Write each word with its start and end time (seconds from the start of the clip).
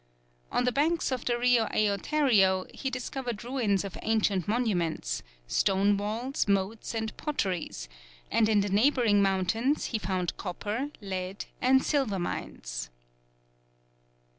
On 0.51 0.63
the 0.63 0.71
banks 0.71 1.11
of 1.11 1.25
the 1.25 1.37
Rio 1.37 1.67
Eiotario 1.67 2.65
he 2.75 2.89
discovered 2.89 3.43
ruins 3.43 3.83
of 3.83 3.99
ancient 4.01 4.47
monuments, 4.47 5.21
stone 5.45 5.95
walls, 5.95 6.47
moats, 6.47 6.95
and 6.95 7.15
potteries, 7.17 7.87
and 8.31 8.49
in 8.49 8.61
the 8.61 8.69
neighbouring 8.69 9.21
mountains 9.21 9.85
he 9.93 9.99
found 9.99 10.35
copper, 10.37 10.89
lead, 11.01 11.45
and 11.61 11.83
silver 11.85 12.17
mines. 12.17 12.89